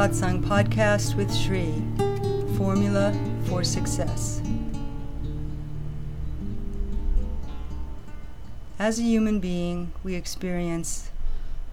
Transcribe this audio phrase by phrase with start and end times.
[0.00, 1.74] Satsang Podcast with Shri
[2.56, 3.12] Formula
[3.44, 4.40] for Success.
[8.78, 11.10] As a human being, we experience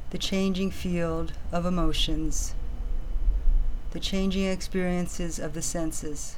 [0.10, 2.54] the changing field of emotions,
[3.92, 6.36] the changing experiences of the senses,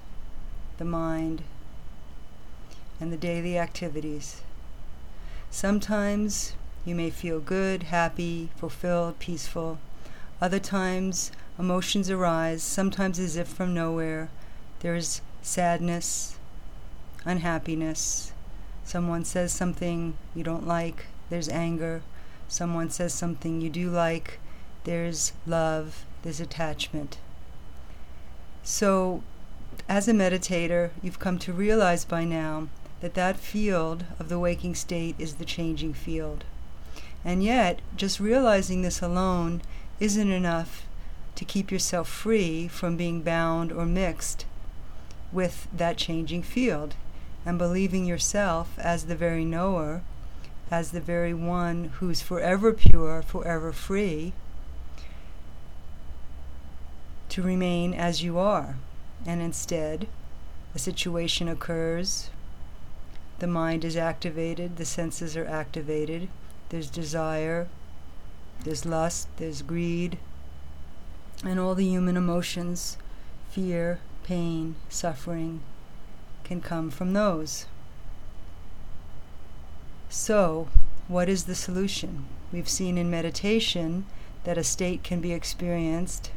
[0.77, 1.41] the mind,
[3.02, 4.44] and the daily activities.
[5.49, 6.53] Sometimes
[6.85, 9.80] you may feel good, happy, fulfilled, peaceful.
[10.41, 14.30] Other times, emotions arise, sometimes as if from nowhere.
[14.80, 16.38] There is sadness,
[17.25, 18.31] unhappiness.
[18.85, 22.02] Someone says something you don't like, there's anger.
[22.47, 24.39] Someone says something you do like,
[24.86, 27.17] there's love, there's attachment.
[28.63, 29.22] So,
[29.88, 32.69] as a meditator, you've come to realize by now
[33.02, 36.45] that that field of the waking state is the changing field.
[37.25, 39.61] And yet, just realizing this alone
[40.00, 40.86] isn't enough
[41.36, 44.45] to keep yourself free from being bound or mixed
[45.31, 46.95] with that changing field
[47.45, 50.02] and believing yourself as the very knower,
[50.72, 54.33] as the very one who's forever pure, forever free,
[57.30, 58.75] to remain as you are.
[59.25, 60.08] And instead,
[60.75, 62.30] a situation occurs,
[63.39, 66.28] the mind is activated, the senses are activated,
[66.69, 67.67] there's desire,
[68.63, 70.17] there's lust, there's greed,
[71.43, 72.97] and all the human emotions,
[73.49, 75.61] fear, pain, suffering,
[76.43, 77.66] can come from those.
[80.09, 80.67] So,
[81.07, 82.25] what is the solution?
[82.51, 84.05] We've seen in meditation
[84.43, 86.31] that a state can be experienced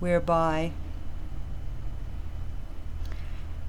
[0.00, 0.72] whereby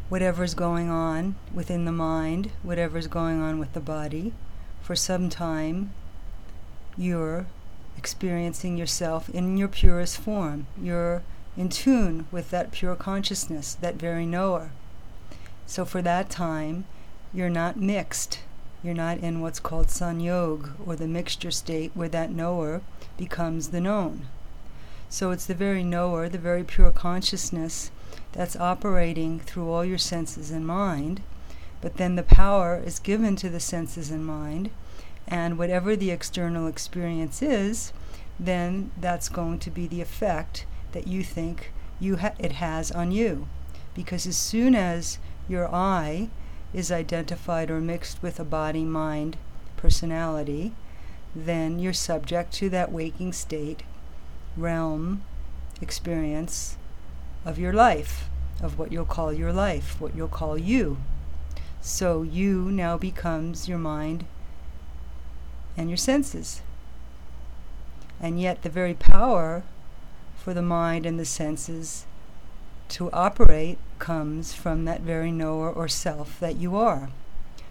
[0.10, 4.34] whatever's going on within the mind, whatever's going on with the body,
[4.82, 5.94] for some time
[6.98, 7.46] you're
[7.98, 10.68] experiencing yourself in your purest form.
[10.82, 11.24] You're
[11.56, 14.72] in tune with that pure consciousness, that very knower.
[15.66, 16.86] So for that time,
[17.34, 18.40] you're not mixed.
[18.84, 22.82] You're not in what's called sanyog, or the mixture state where that knower
[23.18, 24.28] becomes the known.
[25.10, 27.92] So it's the very knower, the very pure consciousness
[28.34, 31.22] that's operating through all your senses and mind,
[31.82, 34.72] but then the power is given to the senses and mind
[35.28, 37.94] and whatever the external experience is,
[38.40, 43.12] then that's going to be the effect that you think you ha- it has on
[43.12, 43.48] you.
[43.94, 46.30] Because as soon as your I
[46.74, 49.38] is identified or mixed with a body, mind,
[49.78, 50.74] personality,
[51.36, 53.84] then you're subject to that waking state,
[54.58, 55.24] realm,
[55.82, 56.78] experience
[57.46, 58.30] of your life,
[58.62, 60.98] of what you'll call your life, what you'll call you.
[61.82, 64.26] So you now becomes your mind,
[65.78, 66.62] and your senses.
[68.20, 69.64] And yet, the very power
[70.38, 72.06] for the mind and the senses
[72.90, 77.10] to operate comes from that very knower or self that you are.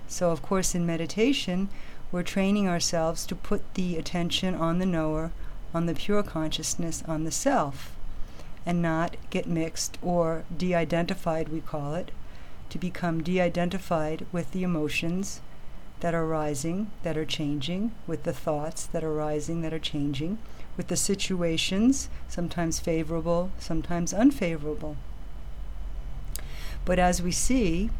[0.08, 1.68] So, of course, in meditation,
[2.10, 5.32] we're training ourselves to put the attention on the knower,
[5.72, 7.96] on the pure consciousness, on the self,
[8.66, 12.10] and not get mixed or de identified, we call it,
[12.68, 15.40] to become de identified with the emotions
[16.02, 20.36] that are rising, that are changing, with the thoughts that are rising, that are changing,
[20.76, 24.96] with the situations, sometimes favorable, sometimes unfavorable.
[26.84, 27.90] But as we see,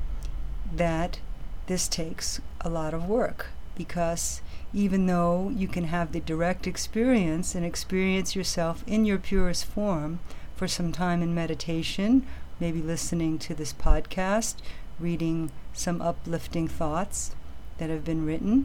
[0.75, 1.21] that
[1.67, 4.43] this takes a lot of work because
[4.75, 10.19] even though you can have the direct experience and experience yourself in your purest form
[10.57, 12.27] for some time in meditation,
[12.59, 14.57] maybe listening to this podcast,
[14.99, 17.37] reading some uplifting thoughts,
[17.83, 18.65] that have been written,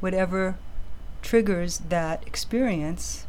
[0.00, 0.56] whatever
[1.22, 3.26] triggers that experience,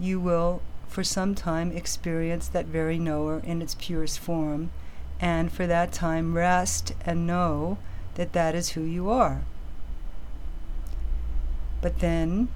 [0.00, 4.70] you will for some time experience that very knower in its purest form,
[5.20, 7.76] and for that time rest and know
[8.14, 9.42] that that is who you are.
[11.82, 12.48] But then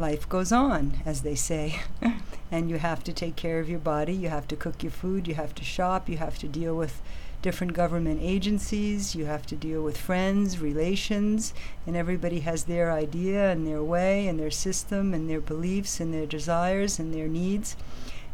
[0.00, 1.78] life goes on, as they say,
[2.50, 5.28] and you have to take care of your body, you have to cook your food,
[5.28, 7.00] you have to shop, you have to deal with
[7.42, 11.54] different government agencies, you have to deal with friends, relations,
[11.86, 16.12] and everybody has their idea and their way and their system and their beliefs and
[16.12, 17.76] their desires and their needs.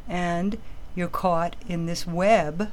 [0.09, 0.59] And
[0.95, 2.73] you're caught in this web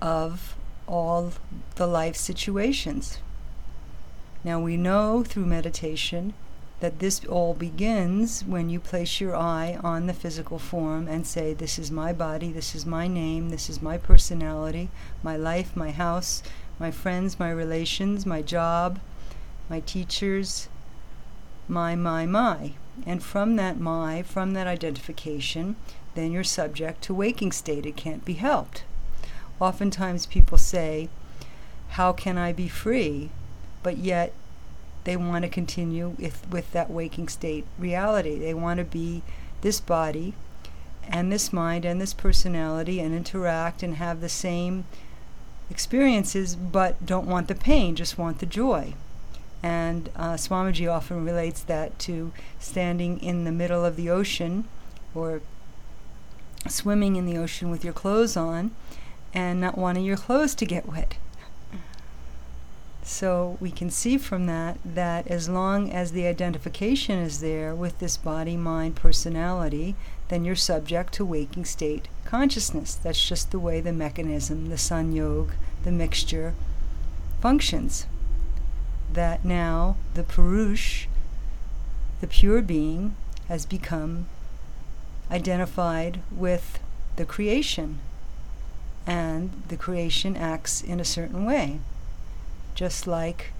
[0.00, 0.56] of
[0.86, 1.32] all
[1.76, 3.18] the life situations.
[4.42, 6.34] Now we know through meditation
[6.82, 11.54] that this all begins when you place your eye on the physical form and say,
[11.54, 14.90] This is my body, this is my name, this is my personality,
[15.22, 16.42] my life, my house,
[16.80, 18.98] my friends, my relations, my job,
[19.70, 20.68] my teachers,
[21.68, 22.72] my, my, my.
[23.06, 25.76] And from that my, from that identification,
[26.16, 27.86] then you're subject to waking state.
[27.86, 28.82] It can't be helped.
[29.60, 31.08] Oftentimes people say,
[31.90, 33.30] How can I be free?
[33.84, 34.32] But yet
[35.04, 38.38] they want to continue with, with that waking state reality.
[38.38, 39.22] They want to be
[39.62, 40.34] this body
[41.08, 44.84] and this mind and this personality and interact and have the same
[45.70, 48.94] experiences, but don't want the pain, just want the joy.
[49.62, 54.66] And uh, Swamiji often relates that to standing in the middle of the ocean
[55.14, 55.40] or
[56.68, 58.72] swimming in the ocean with your clothes on
[59.34, 61.16] and not wanting your clothes to get wet.
[63.04, 67.98] So we can see from that that as long as the identification is there with
[67.98, 69.96] this body, mind, personality,
[70.28, 72.94] then you're subject to waking state consciousness.
[72.94, 75.50] That's just the way the mechanism, the sanyog,
[75.82, 76.54] the mixture
[77.40, 78.06] functions.
[79.12, 81.06] That now the Purush,
[82.20, 83.16] the pure being,
[83.48, 84.26] has become
[85.30, 86.78] identified with
[87.16, 87.98] the creation,
[89.06, 91.80] and the creation acts in a certain way
[92.74, 93.52] just like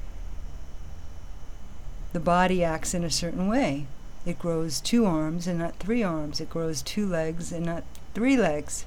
[2.13, 3.87] the body acts in a certain way.
[4.25, 6.41] It grows two arms and not three arms.
[6.41, 8.85] It grows two legs and not three legs.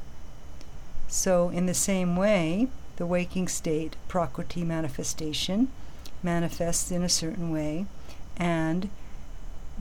[1.08, 2.68] So, in the same way,
[2.98, 5.70] the waking state, Prakriti manifestation,
[6.24, 7.86] manifests in a certain way,
[8.38, 8.90] and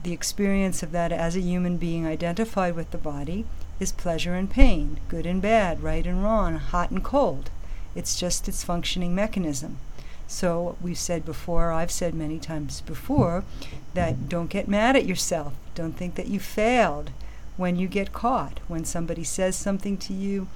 [0.03, 3.47] the experience of that as a human being identified with the body
[3.81, 7.51] is pleasure and pain, good and bad, right and wrong, hot and cold.
[7.95, 9.79] It's just its functioning mechanism.
[10.27, 13.45] So we've said before, I've said many times before,
[13.95, 15.55] that don't get mad at yourself.
[15.75, 17.11] Don't think that you failed
[17.57, 20.49] when you get caught, when somebody says something to you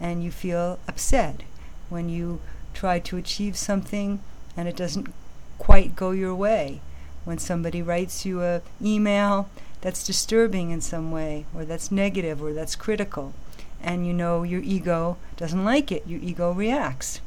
[0.00, 1.42] and you feel upset,
[1.88, 2.40] when you
[2.72, 4.20] try to achieve something
[4.56, 5.12] and it doesn't
[5.58, 6.80] quite go your way,
[7.24, 9.48] when somebody writes you a email
[9.80, 13.34] that's disturbing in some way or that's negative or that's critical
[13.82, 17.20] and you know your ego doesn't like it, your ego reacts.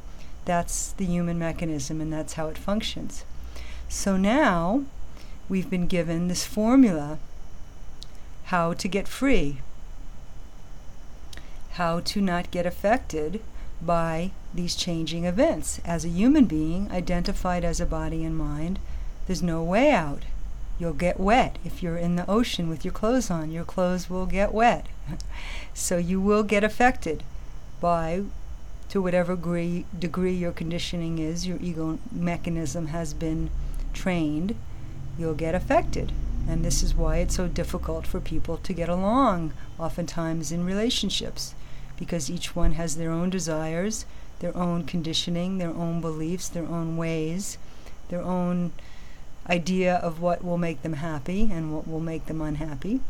[0.46, 3.24] That's the human mechanism, and that's how it functions.
[3.88, 4.84] So now
[5.48, 7.18] we've been given this formula
[8.46, 9.62] how to get free,
[11.72, 13.42] how to not get affected
[13.82, 15.80] by these changing events.
[15.86, 18.80] As a human being, identified as a body and mind,
[19.28, 20.24] there's no way out.
[20.80, 21.58] You'll get wet.
[21.64, 24.88] If you're in the ocean with your clothes on, your clothes will get wet.
[25.74, 27.24] so you will get affected
[27.80, 28.24] by
[28.90, 33.50] to whatever degree, degree your conditioning is, your ego mechanism has been
[33.94, 34.56] trained,
[35.18, 36.12] you'll get affected.
[36.48, 41.54] And this is why it's so difficult for people to get along, oftentimes in relationships,
[41.98, 44.06] because each one has their own desires,
[44.40, 47.58] their own conditioning, their own beliefs, their own ways,
[48.10, 48.72] their own
[49.48, 53.02] idea of what will make them happy and what will make them unhappy.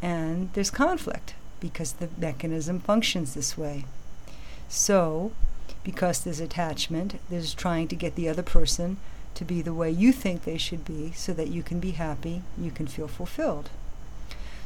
[0.00, 3.86] And there's conflict because the mechanism functions this way.
[4.68, 5.32] So,
[5.82, 8.96] because there's attachment, there's trying to get the other person
[9.34, 12.42] to be the way you think they should be so that you can be happy,
[12.56, 13.70] you can feel fulfilled.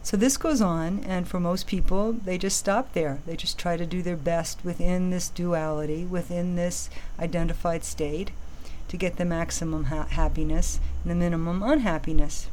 [0.02, 3.18] So this goes on, and for most people, they just stop there.
[3.26, 6.88] They just try to do their best within this duality, within this
[7.18, 8.30] identified state,
[8.88, 12.48] to get the maximum ha- happiness and the minimum unhappiness.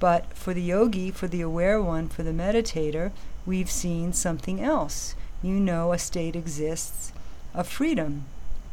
[0.00, 3.12] But for the yogi, for the aware one, for the meditator,
[3.46, 5.14] we've seen something else
[5.44, 7.12] you know a state exists
[7.52, 8.24] of freedom,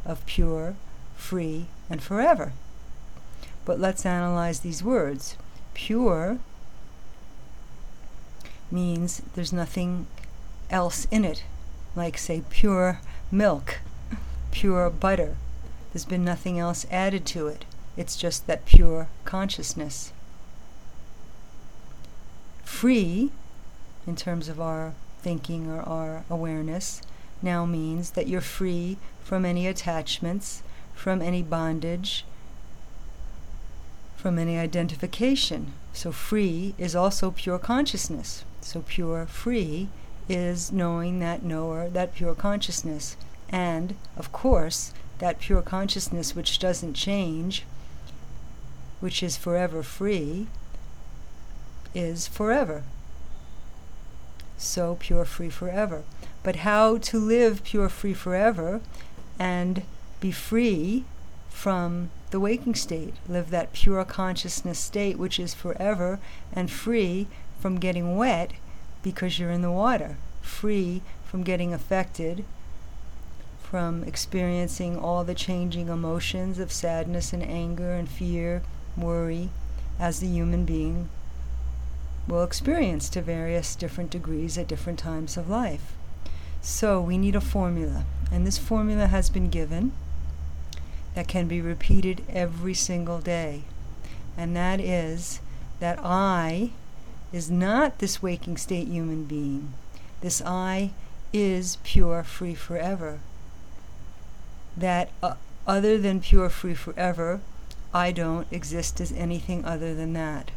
[0.06, 0.74] of pure,
[1.14, 2.52] free, and forever.
[3.66, 5.36] But let's analyze these words.
[5.74, 6.38] Pure
[8.70, 10.06] means there's nothing
[10.70, 11.44] else in it,
[11.94, 13.00] like, say, pure
[13.30, 13.80] milk,
[14.50, 15.36] pure butter.
[15.92, 17.66] There's been nothing else added to it.
[17.98, 20.10] It's just that pure consciousness.
[22.64, 23.30] Free,
[24.06, 27.00] in terms of our thinking or our awareness
[27.40, 30.62] now means that you're free from any attachments,
[30.94, 32.24] from any bondage,
[34.16, 35.72] from any identification.
[35.92, 38.44] So, free is also pure consciousness.
[38.60, 39.88] So, pure free
[40.28, 43.16] is knowing that knower, that pure consciousness.
[43.48, 47.64] And, of course, that pure consciousness which doesn't change,
[49.00, 50.46] which is forever free,
[51.94, 52.84] is forever
[54.62, 56.02] so pure free forever.
[56.42, 58.80] But how to live pure free forever
[59.38, 59.82] and
[60.20, 61.04] be free
[61.50, 66.18] from the waking state, live that pure consciousness state which is forever
[66.52, 67.26] and free
[67.60, 68.52] from getting wet
[69.02, 72.44] because you're in the water, free from getting affected,
[73.62, 78.62] from experiencing all the changing emotions of sadness and anger and fear,
[78.96, 79.50] worry,
[79.98, 81.08] as the human being
[82.28, 85.92] will experience to various different degrees at different times of life.
[86.60, 89.92] So we need a formula, and this formula has been given
[91.14, 93.62] that can be repeated every single day.
[94.36, 95.40] And that is
[95.80, 96.70] that I
[97.32, 99.74] is not this waking state human being.
[100.20, 100.92] This I
[101.32, 103.18] is pure, free forever.
[104.76, 105.34] That uh,
[105.66, 107.40] other than pure, free forever,
[107.92, 110.50] I don't exist as anything other than that.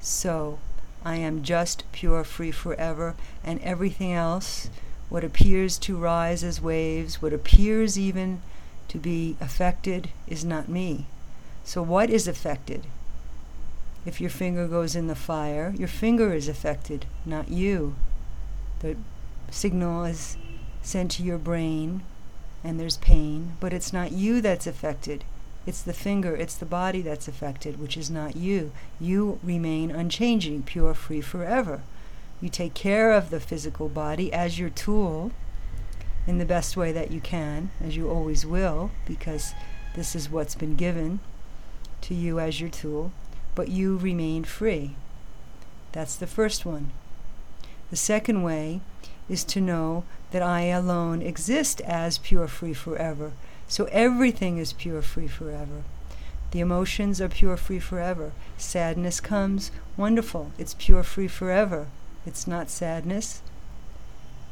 [0.00, 0.58] So,
[1.04, 3.14] I am just pure, free forever,
[3.44, 4.68] and everything else,
[5.08, 8.42] what appears to rise as waves, what appears even
[8.88, 11.06] to be affected, is not me.
[11.64, 12.86] So, what is affected?
[14.04, 17.94] If your finger goes in the fire, your finger is affected, not you.
[18.80, 18.96] The
[19.50, 20.36] signal is
[20.82, 22.02] sent to your brain,
[22.64, 25.24] and there's pain, but it's not you that's affected.
[25.68, 28.72] It's the finger, it's the body that's affected, which is not you.
[28.98, 31.82] You remain unchanging, pure, free forever.
[32.40, 35.30] You take care of the physical body as your tool
[36.26, 39.52] in the best way that you can, as you always will, because
[39.94, 41.20] this is what's been given
[42.00, 43.12] to you as your tool,
[43.54, 44.96] but you remain free.
[45.92, 46.92] That's the first one.
[47.90, 48.80] The second way
[49.28, 53.32] is to know that I alone exist as pure, free forever.
[53.68, 55.84] So everything is pure, free forever.
[56.50, 58.32] The emotions are pure, free forever.
[58.56, 61.88] Sadness comes, wonderful, it's pure, free forever.
[62.24, 63.42] It's not sadness.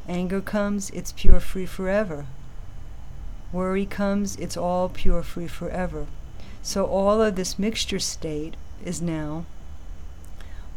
[0.07, 2.27] Anger comes, it's pure, free forever.
[3.53, 6.07] Worry comes, it's all pure, free forever.
[6.63, 8.55] So all of this mixture state
[8.85, 9.47] is now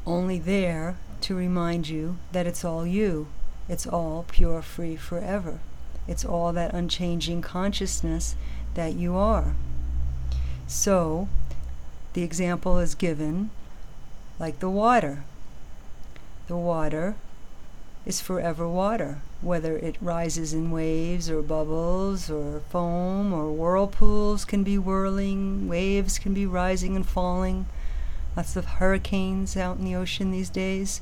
[0.05, 3.27] only there to remind you that it's all you.
[3.67, 5.59] It's all pure, free forever.
[6.07, 8.35] It's all that unchanging consciousness
[8.73, 9.55] that you are.
[10.67, 11.27] So,
[12.13, 13.49] the example is given
[14.39, 15.23] like the water.
[16.47, 17.15] The water
[18.05, 24.63] is forever water, whether it rises in waves or bubbles or foam or whirlpools can
[24.63, 27.67] be whirling, waves can be rising and falling.
[28.35, 31.01] Lots of hurricanes out in the ocean these days.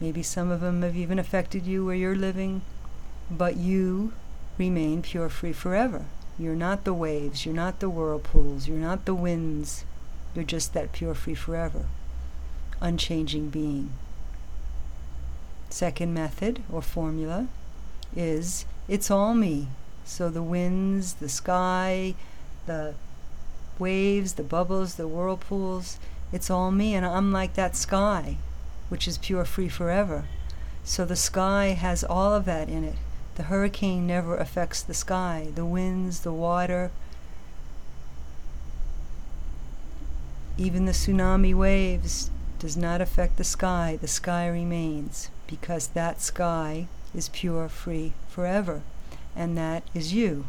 [0.00, 2.62] Maybe some of them have even affected you where you're living
[3.30, 4.12] but you
[4.58, 6.06] remain pure free forever.
[6.38, 9.84] You're not the waves, you're not the whirlpools, you're not the winds.
[10.34, 11.86] You're just that pure free forever,
[12.80, 13.92] unchanging being.
[15.70, 17.46] Second method or formula
[18.16, 19.68] is it's all me.
[20.04, 22.14] So the winds, the sky,
[22.66, 22.94] the
[23.78, 25.98] waves, the bubbles, the whirlpools,
[26.32, 28.38] it's all me, and I'm like that sky,
[28.88, 30.24] which is pure free forever.
[30.82, 32.96] So the sky has all of that in it.
[33.36, 36.90] The hurricane never affects the sky, the winds, the water,
[40.56, 43.98] even the tsunami waves does not affect the sky.
[44.00, 48.82] The sky remains because that sky is pure, free forever,
[49.34, 50.46] and that is you.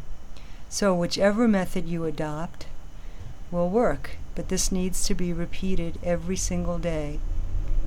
[0.68, 2.66] So, whichever method you adopt
[3.50, 7.18] will work, but this needs to be repeated every single day.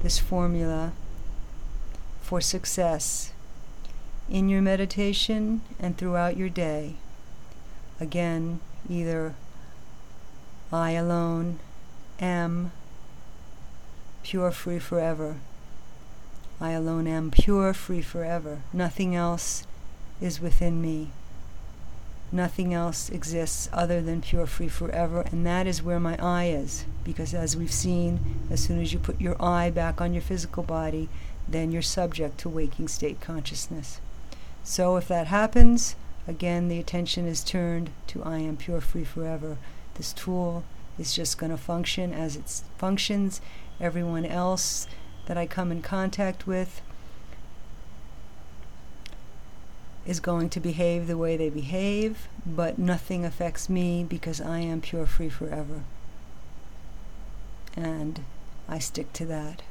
[0.01, 0.94] This formula
[2.22, 3.32] for success
[4.29, 6.95] in your meditation and throughout your day.
[8.00, 8.59] Again,
[8.89, 9.33] either
[10.71, 11.59] I alone
[12.19, 12.71] am
[14.24, 15.38] pure, free forever.
[16.62, 18.62] I alone am pure, free forever.
[18.71, 19.65] Nothing else
[20.21, 21.09] is within me.
[22.31, 26.86] Nothing else exists other than pure, free forever, and that is where my eye is.
[27.03, 28.19] Because as we've seen,
[28.51, 31.09] as soon as you put your eye back on your physical body,
[31.48, 34.00] then you're subject to waking state consciousness.
[34.70, 35.96] So if that happens,
[36.28, 39.58] again, the attention is turned to I am pure, free forever.
[39.96, 40.64] This tool
[41.00, 43.42] is just going to function as it functions.
[43.82, 44.86] Everyone else
[45.26, 46.84] that I come in contact with
[50.06, 54.82] is going to behave the way they behave, but nothing affects me because I am
[54.82, 55.82] pure, free forever.
[57.76, 58.24] And
[58.68, 59.64] I stick to that.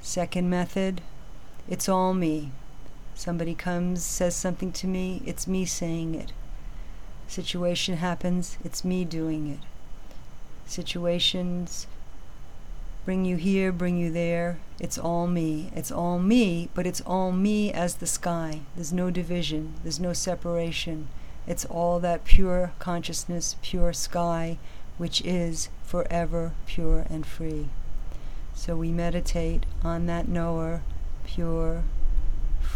[0.00, 1.00] Second method,
[1.68, 2.52] it's all me.
[3.14, 6.32] Somebody comes, says something to me, it's me saying it.
[7.28, 9.60] Situation happens, it's me doing it.
[10.66, 11.86] Situations
[13.04, 14.58] bring you here, bring you there.
[14.80, 15.70] It's all me.
[15.74, 18.60] It's all me, but it's all me as the sky.
[18.74, 21.08] There's no division, there's no separation.
[21.46, 24.58] It's all that pure consciousness, pure sky,
[24.96, 27.68] which is forever pure and free.
[28.54, 30.82] So we meditate on that knower,
[31.26, 31.82] pure,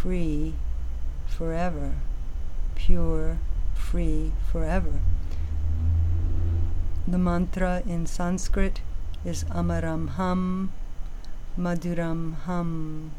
[0.01, 0.53] free
[1.27, 1.91] forever.
[2.75, 3.37] Pure,
[3.75, 4.93] free forever.
[7.05, 8.79] The mantra in Sanskrit
[9.25, 10.71] is Amaram Hum,
[11.57, 13.11] Maduram Hum,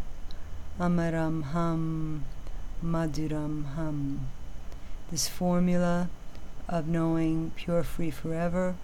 [0.78, 2.24] Amaram Hum,
[2.82, 4.28] Maduram Hum.
[5.10, 6.08] This formula
[6.66, 8.74] of knowing pure free forever,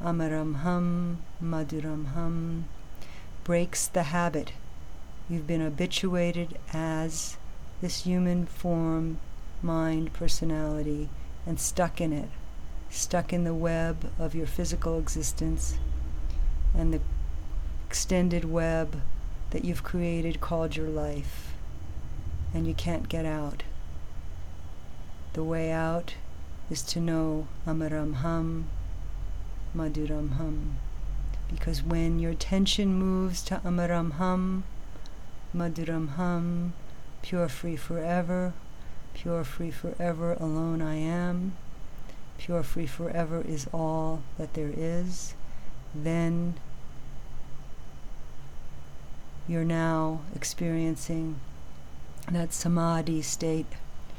[0.00, 2.66] Amaram Hum, Maduram Hum,
[3.42, 4.52] breaks the habit.
[5.28, 7.38] You've been habituated as
[7.80, 9.18] this human form,
[9.62, 11.08] mind, personality,
[11.46, 12.28] and stuck in it,
[12.90, 15.78] stuck in the web of your physical existence
[16.74, 17.00] and the
[17.88, 19.00] extended web
[19.50, 21.54] that you've created called your life,
[22.52, 23.62] and you can't get out.
[25.32, 26.16] The way out
[26.70, 28.66] is to know Amaram Hum,
[29.74, 30.76] Maduram Hum.
[31.48, 34.12] Because when your attention moves to Amaram
[35.54, 36.72] Hum, Maduram Hum,
[37.22, 38.52] pure free forever,
[39.14, 41.56] pure free forever, alone I am,
[42.38, 45.34] pure free forever is all that there is,
[45.94, 46.54] then
[49.46, 51.38] you're now experiencing
[52.30, 53.66] that samadhi state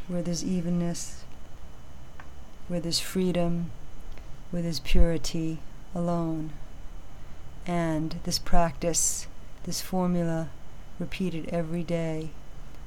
[0.07, 1.25] where there's evenness,
[2.67, 3.71] where there's freedom,
[4.51, 5.59] where there's purity
[5.93, 6.51] alone.
[7.67, 9.27] And this practice,
[9.63, 10.49] this formula,
[10.99, 12.29] repeated every day,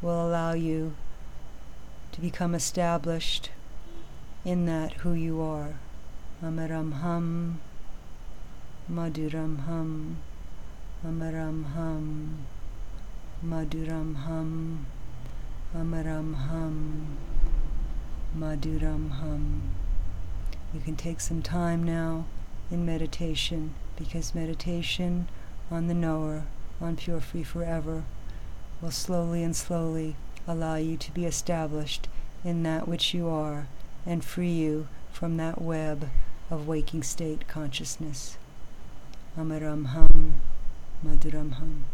[0.00, 0.94] will allow you
[2.12, 3.50] to become established
[4.44, 5.74] in that who you are.
[6.42, 7.60] Amaram Hum,
[8.90, 10.18] Maduram Hum,
[11.04, 12.46] Amaram Hum,
[13.44, 14.86] Maduram Hum,
[15.76, 17.18] Amaram Hum,
[18.36, 19.62] Maduram Hum.
[20.72, 22.26] You can take some time now
[22.70, 25.28] in meditation because meditation
[25.70, 26.44] on the knower,
[26.80, 28.04] on Pure Free Forever,
[28.80, 32.08] will slowly and slowly allow you to be established
[32.44, 33.66] in that which you are
[34.06, 36.08] and free you from that web
[36.50, 38.38] of waking state consciousness.
[39.36, 39.86] Amaram
[41.04, 41.84] Maduram Hum.